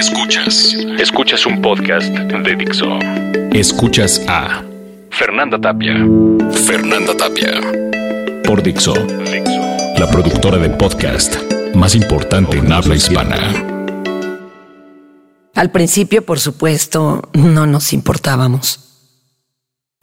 Escuchas. 0.00 0.74
Escuchas 0.98 1.44
un 1.44 1.60
podcast 1.60 2.08
de 2.08 2.56
Dixo. 2.56 2.86
Escuchas 3.52 4.22
a 4.28 4.64
Fernanda 5.10 5.60
Tapia. 5.60 5.92
Fernanda 6.64 7.14
Tapia. 7.14 7.60
Por 8.42 8.62
Dixo. 8.62 8.94
La 9.98 10.08
productora 10.10 10.56
de 10.56 10.70
podcast 10.70 11.36
más 11.74 11.94
importante 11.94 12.56
en 12.56 12.72
habla 12.72 12.96
hispana. 12.96 13.36
Al 15.54 15.70
principio, 15.70 16.24
por 16.24 16.40
supuesto, 16.40 17.28
no 17.34 17.66
nos 17.66 17.92
importábamos. 17.92 19.10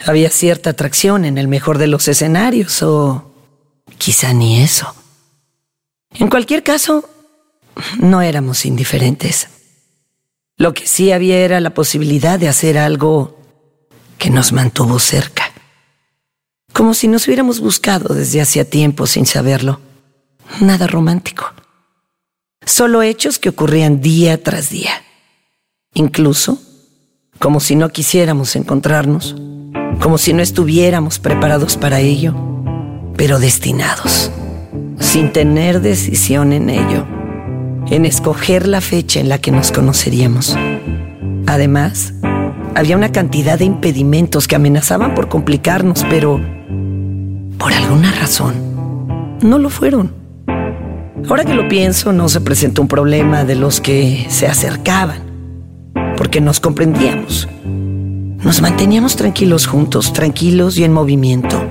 Había 0.06 0.30
cierta 0.30 0.70
atracción 0.70 1.26
en 1.26 1.40
el 1.40 1.48
mejor 1.48 1.80
de 1.80 1.88
los 1.88 2.08
escenarios, 2.08 2.84
o 2.84 3.34
quizá 3.98 4.32
ni 4.34 4.62
eso. 4.62 4.94
En 6.20 6.28
cualquier 6.28 6.62
caso, 6.62 7.10
no 7.98 8.22
éramos 8.22 8.64
indiferentes. 8.68 9.57
Lo 10.58 10.74
que 10.74 10.88
sí 10.88 11.12
había 11.12 11.38
era 11.38 11.60
la 11.60 11.70
posibilidad 11.76 12.40
de 12.40 12.48
hacer 12.48 12.80
algo 12.80 13.38
que 14.18 14.32
nos 14.32 14.52
mantuvo 14.52 14.98
cerca. 14.98 15.44
Como 16.74 16.96
si 16.96 17.08
nos 17.08 17.28
hubiéramos 17.28 17.60
buscado 17.60 18.16
desde 18.16 18.42
hacía 18.42 18.68
tiempo 18.68 19.06
sin 19.06 19.28
saberlo. 19.28 19.80
Nada 20.60 20.88
romántico. 20.88 21.54
Solo 22.66 23.04
hechos 23.04 23.38
que 23.38 23.50
ocurrían 23.50 24.02
día 24.02 24.42
tras 24.42 24.72
día. 24.72 25.04
Incluso 25.94 26.60
como 27.38 27.60
si 27.60 27.76
no 27.76 27.90
quisiéramos 27.90 28.56
encontrarnos, 28.56 29.36
como 30.02 30.18
si 30.18 30.34
no 30.34 30.42
estuviéramos 30.42 31.20
preparados 31.20 31.78
para 31.78 32.00
ello, 32.00 32.34
pero 33.16 33.38
destinados, 33.38 34.32
sin 35.00 35.32
tener 35.32 35.82
decisión 35.82 36.52
en 36.52 36.72
ello 36.72 37.17
en 37.90 38.06
escoger 38.06 38.68
la 38.68 38.82
fecha 38.82 39.20
en 39.20 39.30
la 39.30 39.38
que 39.40 39.52
nos 39.52 39.72
conoceríamos. 39.72 40.58
Además, 41.46 42.14
había 42.76 42.98
una 42.98 43.12
cantidad 43.12 43.58
de 43.58 43.66
impedimentos 43.66 44.48
que 44.48 44.56
amenazaban 44.56 45.16
por 45.16 45.30
complicarnos, 45.30 46.06
pero 46.10 46.40
por 47.58 47.74
alguna 47.74 48.12
razón 48.12 48.56
no 49.42 49.58
lo 49.58 49.70
fueron. 49.70 50.14
Ahora 51.30 51.46
que 51.46 51.54
lo 51.54 51.68
pienso, 51.68 52.14
no 52.14 52.30
se 52.30 52.42
presentó 52.42 52.82
un 52.82 52.88
problema 52.88 53.44
de 53.44 53.56
los 53.56 53.82
que 53.82 54.28
se 54.30 54.48
acercaban, 54.48 55.22
porque 56.18 56.42
nos 56.42 56.60
comprendíamos. 56.60 57.48
Nos 57.66 58.62
manteníamos 58.62 59.16
tranquilos 59.16 59.66
juntos, 59.66 60.14
tranquilos 60.14 60.78
y 60.78 60.84
en 60.84 60.94
movimiento, 60.94 61.62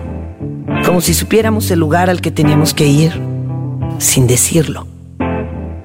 como 0.84 1.00
si 1.00 1.14
supiéramos 1.14 1.70
el 1.70 1.78
lugar 1.78 2.10
al 2.10 2.20
que 2.20 2.30
teníamos 2.30 2.74
que 2.74 2.86
ir, 2.86 3.12
sin 3.98 4.26
decirlo 4.26 4.86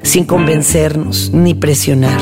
sin 0.03 0.25
convencernos 0.25 1.31
ni 1.33 1.53
presionar. 1.53 2.19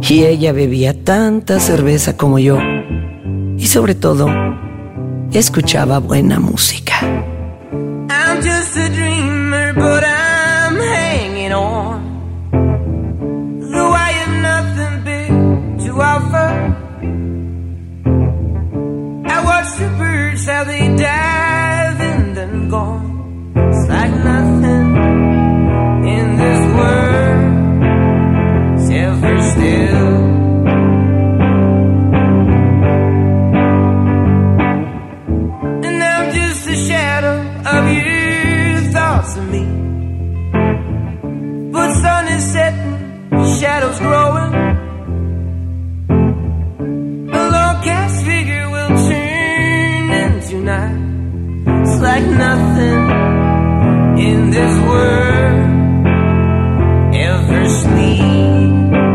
Y 0.00 0.24
ella 0.24 0.52
bebía 0.52 0.92
tanta 1.04 1.60
cerveza 1.60 2.16
como 2.16 2.38
yo. 2.38 2.58
Y 3.56 3.66
sobre 3.66 3.94
todo, 3.94 4.28
escuchaba 5.32 5.98
buena 5.98 6.40
música. 6.40 6.94
I'm 7.02 8.42
just 8.42 8.76
a 8.76 8.88
dreamer, 8.90 9.72
but 9.74 10.04
I'm 10.04 10.78
hanging 10.78 11.52
on. 11.52 12.02
Though 13.70 13.92
I 13.92 14.12
have 14.12 14.36
nothing 14.42 15.04
big 15.04 15.86
to 15.86 16.02
offer. 16.02 16.74
I 19.26 19.44
watch 19.44 19.76
the 19.78 19.88
birds 19.98 20.46
how 20.46 20.64
they 20.64 20.94
dive 20.96 21.33
shadows 43.64 43.98
growing. 43.98 44.54
A 47.40 47.42
long 47.56 47.76
cast 47.82 48.24
figure 48.24 48.68
will 48.74 48.94
turn 49.08 50.10
into 50.22 50.56
night. 50.72 51.00
It's 51.82 52.00
like 52.08 52.26
nothing 52.46 53.00
in 54.28 54.50
this 54.50 54.74
world 54.88 55.60
ever 57.14 57.68
sleeps. 57.80 59.13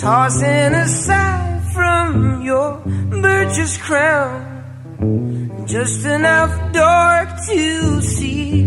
Tossing 0.00 0.74
aside 0.74 1.62
from 1.72 2.42
your 2.42 2.80
birch's 3.10 3.76
crown, 3.78 5.64
just 5.66 6.06
enough 6.06 6.72
dark 6.72 7.28
to 7.46 8.00
see. 8.00 8.62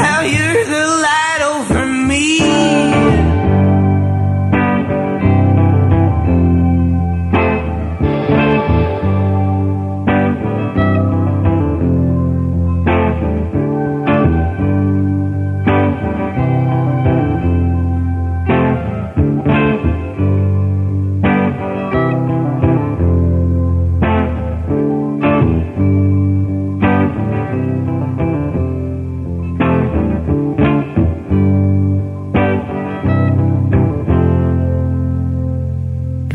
How 0.00 0.20
you're 0.22 0.35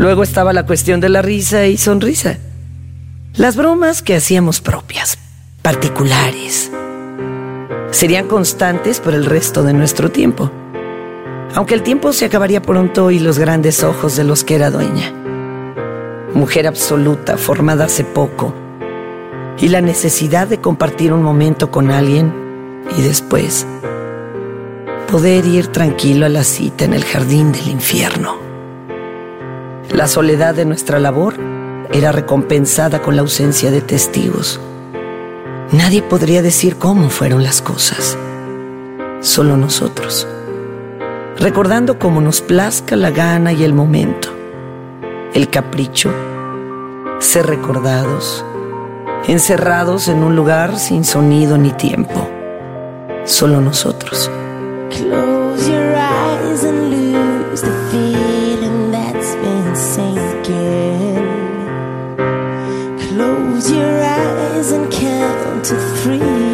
Luego 0.01 0.23
estaba 0.23 0.51
la 0.51 0.65
cuestión 0.65 0.99
de 0.99 1.09
la 1.09 1.21
risa 1.21 1.67
y 1.67 1.77
sonrisa. 1.77 2.39
Las 3.35 3.55
bromas 3.55 4.01
que 4.01 4.15
hacíamos 4.15 4.59
propias, 4.59 5.19
particulares, 5.61 6.71
serían 7.91 8.27
constantes 8.27 8.99
por 8.99 9.13
el 9.13 9.25
resto 9.25 9.61
de 9.61 9.73
nuestro 9.73 10.09
tiempo, 10.09 10.49
aunque 11.53 11.75
el 11.75 11.83
tiempo 11.83 12.13
se 12.13 12.25
acabaría 12.25 12.63
pronto 12.63 13.11
y 13.11 13.19
los 13.19 13.37
grandes 13.37 13.83
ojos 13.83 14.15
de 14.15 14.23
los 14.23 14.43
que 14.43 14.55
era 14.55 14.71
dueña. 14.71 15.13
Mujer 16.33 16.65
absoluta, 16.65 17.37
formada 17.37 17.85
hace 17.85 18.03
poco, 18.03 18.55
y 19.59 19.67
la 19.67 19.81
necesidad 19.81 20.47
de 20.47 20.59
compartir 20.59 21.13
un 21.13 21.21
momento 21.21 21.69
con 21.69 21.91
alguien 21.91 22.33
y 22.97 23.03
después 23.03 23.67
poder 25.11 25.45
ir 25.45 25.67
tranquilo 25.67 26.25
a 26.25 26.29
la 26.29 26.43
cita 26.43 26.85
en 26.85 26.95
el 26.95 27.05
jardín 27.05 27.51
del 27.51 27.67
infierno. 27.67 28.50
La 29.93 30.07
soledad 30.07 30.55
de 30.55 30.63
nuestra 30.63 30.99
labor 30.99 31.35
era 31.91 32.13
recompensada 32.13 33.01
con 33.01 33.17
la 33.17 33.23
ausencia 33.23 33.71
de 33.71 33.81
testigos. 33.81 34.57
Nadie 35.73 36.01
podría 36.01 36.41
decir 36.41 36.77
cómo 36.77 37.09
fueron 37.09 37.43
las 37.43 37.61
cosas, 37.61 38.17
solo 39.19 39.57
nosotros, 39.57 40.25
recordando 41.37 41.99
cómo 41.99 42.21
nos 42.21 42.39
plazca 42.39 42.95
la 42.95 43.11
gana 43.11 43.51
y 43.51 43.65
el 43.65 43.73
momento, 43.73 44.29
el 45.33 45.49
capricho, 45.49 46.13
ser 47.19 47.47
recordados, 47.47 48.45
encerrados 49.27 50.07
en 50.07 50.23
un 50.23 50.37
lugar 50.37 50.79
sin 50.79 51.03
sonido 51.03 51.57
ni 51.57 51.71
tiempo, 51.71 52.29
solo 53.25 53.59
nosotros. 53.59 54.31
Close 54.89 55.69
your 55.69 55.95
eyes 55.95 56.63
and 56.63 56.91
lose 56.91 57.61
the 57.61 58.10
free. 66.01 66.50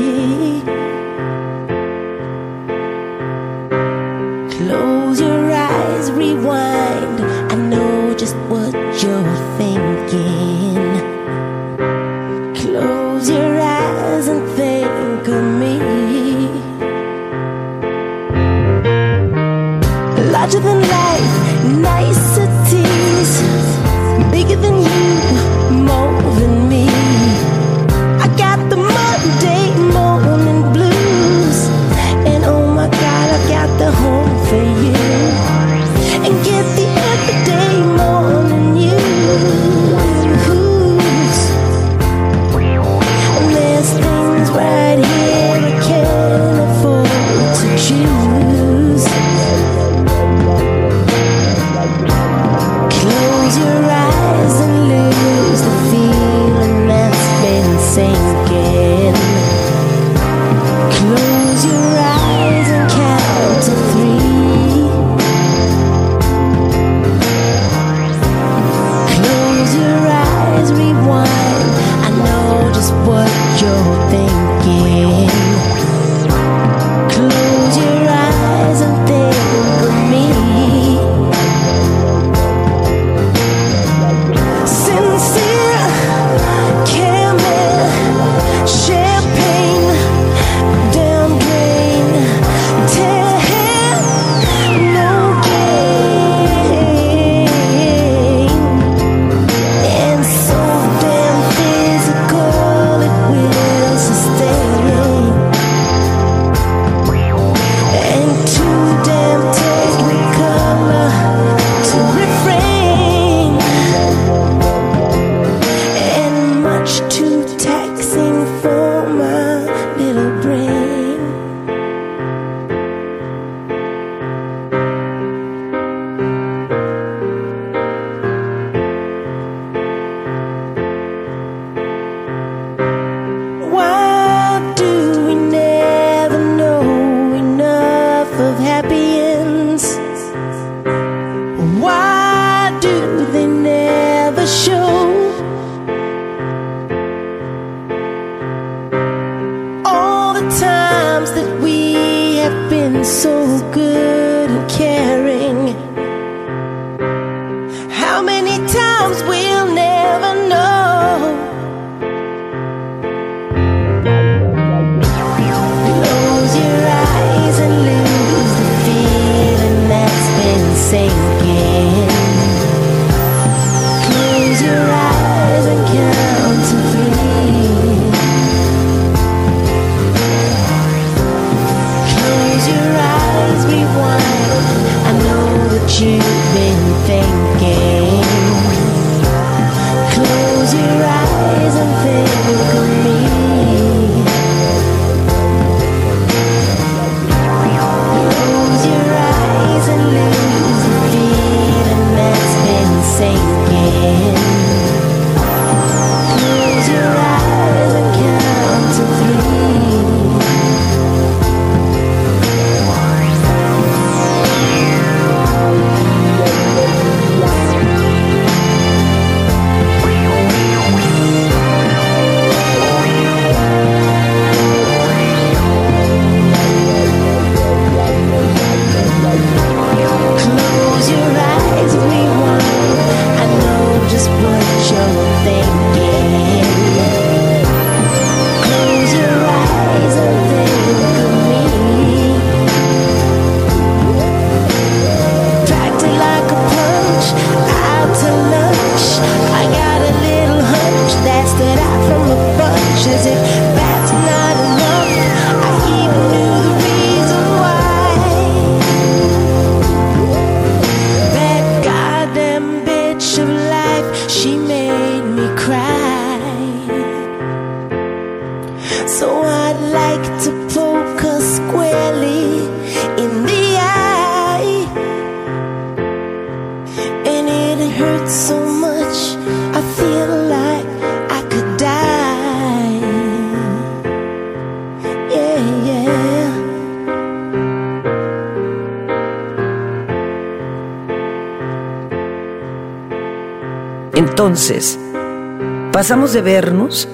Pasamos 295.97 296.31
de 296.31 296.43
vernos 296.43 297.07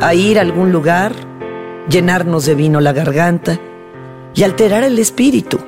a 0.00 0.14
ir 0.14 0.38
a 0.38 0.42
algún 0.42 0.70
lugar, 0.70 1.12
llenarnos 1.88 2.46
de 2.46 2.54
vino 2.54 2.80
la 2.80 2.92
garganta 2.92 3.58
y 4.32 4.44
alterar 4.44 4.84
el 4.84 5.00
espíritu. 5.00 5.58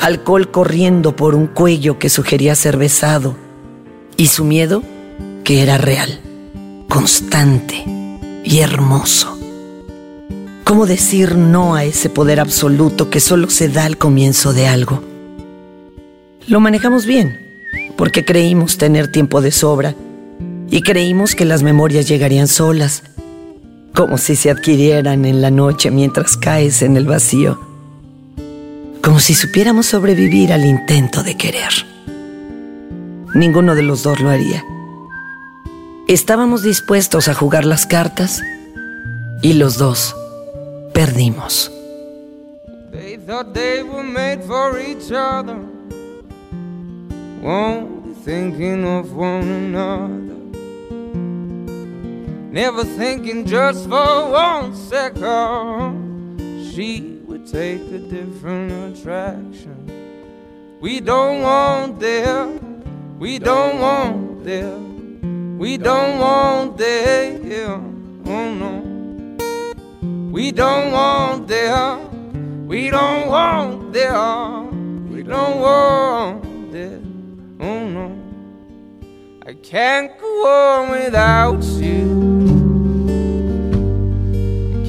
Alcohol 0.00 0.52
corriendo 0.52 1.16
por 1.16 1.34
un 1.34 1.48
cuello 1.48 1.98
que 1.98 2.10
sugería 2.10 2.54
ser 2.54 2.76
besado 2.76 3.34
y 4.16 4.28
su 4.28 4.44
miedo 4.44 4.84
que 5.42 5.60
era 5.60 5.78
real, 5.78 6.20
constante 6.88 7.82
y 8.44 8.60
hermoso. 8.60 9.36
¿Cómo 10.62 10.86
decir 10.86 11.36
no 11.36 11.74
a 11.74 11.82
ese 11.82 12.08
poder 12.08 12.38
absoluto 12.38 13.10
que 13.10 13.18
solo 13.18 13.50
se 13.50 13.68
da 13.68 13.84
al 13.84 13.98
comienzo 13.98 14.52
de 14.52 14.68
algo? 14.68 15.02
Lo 16.46 16.60
manejamos 16.60 17.04
bien, 17.04 17.36
porque 17.96 18.24
creímos 18.24 18.78
tener 18.78 19.10
tiempo 19.10 19.40
de 19.40 19.50
sobra 19.50 19.96
y 20.70 20.82
creímos 20.82 21.34
que 21.34 21.44
las 21.44 21.62
memorias 21.62 22.08
llegarían 22.08 22.48
solas, 22.48 23.02
como 23.94 24.18
si 24.18 24.36
se 24.36 24.50
adquirieran 24.50 25.24
en 25.24 25.40
la 25.40 25.50
noche 25.50 25.90
mientras 25.90 26.36
caes 26.36 26.82
en 26.82 26.96
el 26.96 27.06
vacío, 27.06 27.58
como 29.02 29.18
si 29.18 29.34
supiéramos 29.34 29.86
sobrevivir 29.86 30.52
al 30.52 30.64
intento 30.64 31.22
de 31.22 31.36
querer. 31.36 31.72
Ninguno 33.34 33.74
de 33.74 33.82
los 33.82 34.02
dos 34.02 34.20
lo 34.20 34.30
haría. 34.30 34.64
Estábamos 36.06 36.62
dispuestos 36.62 37.28
a 37.28 37.34
jugar 37.34 37.64
las 37.64 37.86
cartas 37.86 38.42
y 39.42 39.54
los 39.54 39.78
dos 39.78 40.14
perdimos. 40.92 41.70
They 42.90 43.18
thought 43.18 43.52
they 43.52 43.82
were 43.82 44.02
made 44.02 44.42
for 44.42 44.78
each 44.80 45.12
other. 45.12 45.56
Thinking 48.24 48.84
of 48.84 49.16
one. 49.16 50.27
Never 52.50 52.84
thinking 52.84 53.46
just 53.46 53.84
for 53.84 54.30
one 54.30 54.74
second 54.74 56.40
she 56.72 57.20
would 57.26 57.46
take 57.46 57.80
a 57.92 57.98
different 57.98 58.98
attraction. 58.98 60.78
We 60.80 61.00
don't 61.00 61.42
want 61.42 62.00
there, 62.00 62.46
we 63.18 63.38
don't 63.38 63.80
want 63.80 64.44
there, 64.44 64.78
we 65.58 65.76
don't 65.76 66.18
want 66.18 66.76
there, 66.78 67.74
oh 68.26 68.54
no. 68.54 68.88
We 70.38 70.52
don't 70.52 70.92
want 70.92 71.48
there. 71.48 71.96
We 72.66 72.90
don't 72.90 73.26
want 73.28 73.92
there. 73.92 74.62
We 75.10 75.22
don't 75.24 75.58
want 75.58 76.70
there. 76.70 77.00
Oh 77.58 77.88
no. 77.88 78.16
I 79.44 79.54
can't 79.54 80.16
go 80.20 80.46
on 80.46 80.90
without 80.90 81.64
you. 81.64 82.17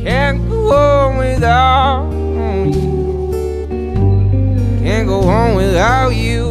Can't 0.04 0.48
go 0.48 0.72
on 0.72 1.18
without 1.18 2.10
you. 2.12 3.30
Can't 4.82 5.08
go 5.08 5.22
on 5.22 5.56
without 5.56 6.10
you. 6.10 6.50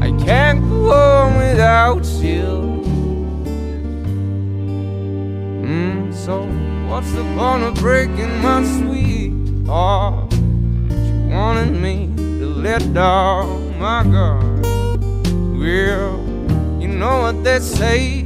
I 0.00 0.10
can't 0.24 0.60
go 0.60 0.92
on 0.92 1.36
without 1.36 2.04
you. 2.22 2.82
Mm, 5.66 6.14
so 6.14 6.42
what's 6.88 7.10
the 7.12 7.24
point 7.36 7.64
of 7.64 7.74
breaking 7.74 8.40
my 8.40 8.62
sweet 8.64 9.32
heart? 9.66 10.32
You 10.32 11.28
wanted 11.28 11.72
me 11.72 12.14
to 12.16 12.46
let 12.46 12.94
down 12.94 13.76
my 13.78 14.04
guard. 14.04 14.64
Well, 15.58 16.20
you 16.80 16.86
know 16.86 17.22
what 17.22 17.42
they 17.42 17.58
say, 17.58 18.17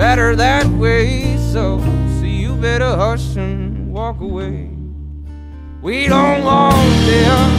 better 0.00 0.34
that 0.34 0.66
way. 0.66 1.36
So, 1.52 1.78
so 2.18 2.24
you 2.24 2.56
better 2.56 2.96
hush 2.96 3.36
and 3.36 3.92
walk 3.92 4.18
away. 4.22 4.70
We 5.82 6.08
don't 6.08 6.42
want 6.42 6.74
them, 7.04 7.49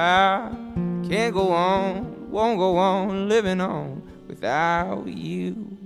I 0.00 0.50
can't 1.08 1.34
go 1.34 1.50
on, 1.50 2.30
won't 2.30 2.56
go 2.56 2.76
on 2.76 3.28
living 3.28 3.60
on 3.60 4.00
without 4.28 5.08
you. 5.08 5.77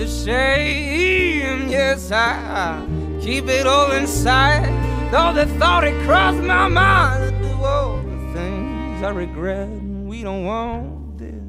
The 0.00 0.06
shame. 0.06 1.68
Yes, 1.68 2.10
I 2.10 2.82
keep 3.20 3.48
it 3.48 3.66
all 3.66 3.92
inside. 3.92 4.72
Though 5.12 5.34
the 5.34 5.44
thought 5.58 5.84
it 5.84 5.94
crossed 6.06 6.38
my 6.38 6.68
mind 6.68 7.42
to 7.42 7.48
do 7.48 7.52
all 7.62 7.98
the 7.98 8.32
things 8.32 9.02
I 9.02 9.10
regret. 9.10 9.68
We 9.68 10.22
don't 10.22 10.46
want 10.46 11.18
this. 11.18 11.42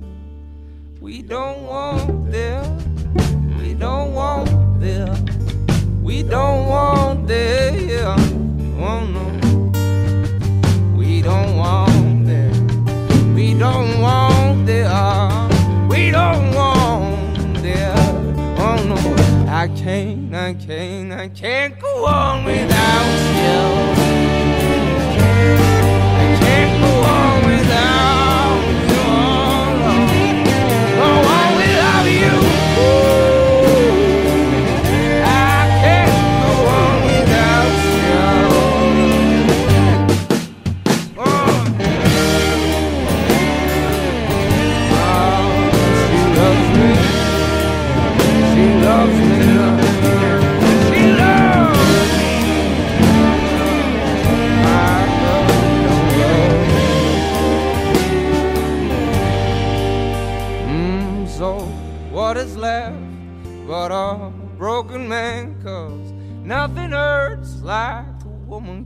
We 0.99 1.21
don't 1.21 1.63
want 1.63 2.29
this. 2.29 2.67
We 3.57 3.73
don't 3.73 4.13
want 4.13 4.81
this. 4.81 5.17
We 6.01 6.23
don't 6.23 6.67
want 6.67 7.27
this. 7.27 8.33
Oh 8.83 9.05
no. 9.15 9.25
We 10.97 11.21
don't 11.21 11.55
want 11.55 12.25
this. 12.25 12.57
We 13.33 13.53
don't 13.53 14.01
want 14.01 14.40
I 19.61 19.67
can't, 19.67 20.33
I 20.33 20.55
can't, 20.55 21.13
I 21.13 21.27
can't 21.27 21.79
go 21.79 22.05
on 22.07 22.45
without 22.45 23.85
you. 23.85 23.90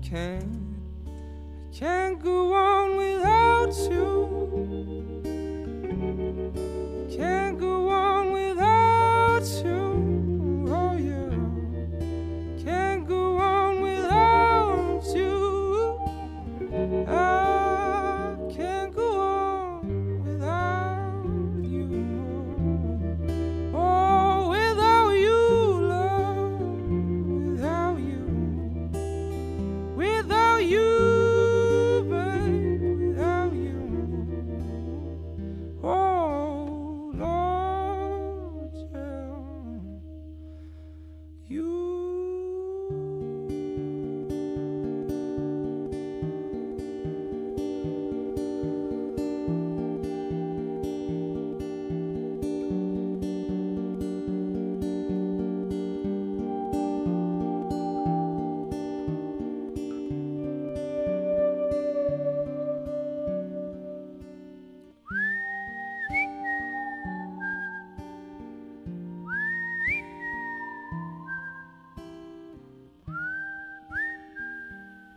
Can. 0.05 0.74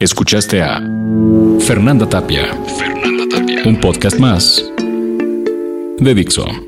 Escuchaste 0.08 0.62
a 0.62 0.80
Fernanda 1.60 2.08
Tapia. 2.08 2.46
Fernanda 2.78 3.24
Tapia. 3.28 3.62
Un 3.66 3.78
podcast 3.78 4.18
más 4.18 4.64
de 5.98 6.14
Dixo. 6.14 6.67